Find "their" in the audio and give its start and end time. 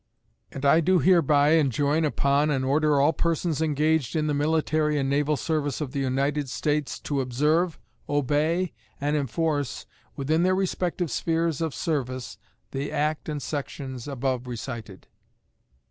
10.41-10.55